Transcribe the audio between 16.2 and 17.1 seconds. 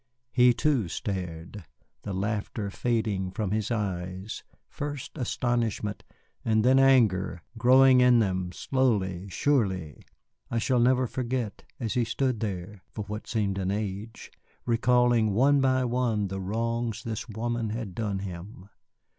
the wrongs